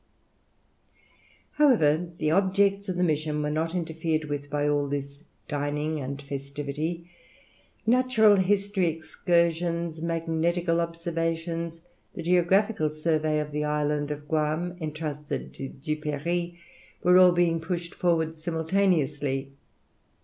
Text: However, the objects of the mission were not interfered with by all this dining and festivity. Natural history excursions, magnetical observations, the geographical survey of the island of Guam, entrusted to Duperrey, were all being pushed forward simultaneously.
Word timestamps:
However, 1.51 2.07
the 2.17 2.31
objects 2.31 2.89
of 2.89 2.97
the 2.97 3.03
mission 3.03 3.43
were 3.43 3.51
not 3.51 3.75
interfered 3.75 4.25
with 4.25 4.49
by 4.49 4.67
all 4.67 4.87
this 4.87 5.23
dining 5.47 5.99
and 5.99 6.19
festivity. 6.19 7.11
Natural 7.85 8.37
history 8.37 8.87
excursions, 8.87 10.01
magnetical 10.01 10.81
observations, 10.81 11.81
the 12.15 12.23
geographical 12.23 12.89
survey 12.89 13.39
of 13.39 13.51
the 13.51 13.63
island 13.63 14.09
of 14.09 14.27
Guam, 14.27 14.75
entrusted 14.81 15.53
to 15.53 15.69
Duperrey, 15.69 16.55
were 17.03 17.19
all 17.19 17.31
being 17.31 17.61
pushed 17.61 17.93
forward 17.93 18.35
simultaneously. 18.35 19.51